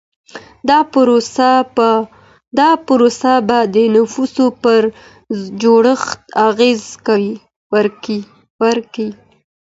[2.55, 4.81] دا پروسه به د نفوسو پر
[5.61, 7.15] جوړښت اغېزه
[8.61, 9.09] وکړي.